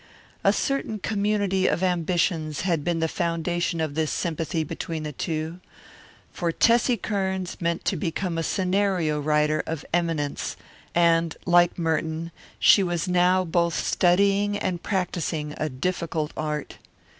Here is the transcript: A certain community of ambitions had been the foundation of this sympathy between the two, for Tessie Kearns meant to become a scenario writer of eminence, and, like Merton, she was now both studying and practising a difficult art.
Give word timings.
A 0.43 0.51
certain 0.51 0.97
community 0.97 1.67
of 1.67 1.83
ambitions 1.83 2.61
had 2.61 2.83
been 2.83 3.01
the 3.01 3.07
foundation 3.07 3.79
of 3.79 3.93
this 3.93 4.09
sympathy 4.09 4.63
between 4.63 5.03
the 5.03 5.11
two, 5.11 5.59
for 6.33 6.51
Tessie 6.51 6.97
Kearns 6.97 7.61
meant 7.61 7.85
to 7.85 7.95
become 7.95 8.35
a 8.35 8.41
scenario 8.41 9.19
writer 9.19 9.61
of 9.67 9.85
eminence, 9.93 10.57
and, 10.95 11.37
like 11.45 11.77
Merton, 11.77 12.31
she 12.57 12.81
was 12.81 13.07
now 13.07 13.43
both 13.45 13.75
studying 13.75 14.57
and 14.57 14.81
practising 14.81 15.53
a 15.57 15.69
difficult 15.69 16.31
art. 16.35 16.79